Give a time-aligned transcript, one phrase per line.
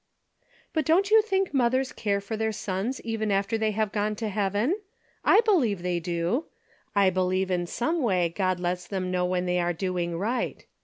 [0.73, 4.29] "But don't you think mothers care for their sons even after they have gone to
[4.29, 4.81] heaven?
[5.23, 6.45] I believe they do.
[6.95, 10.65] I believe in some way God lets them know when they are doing right.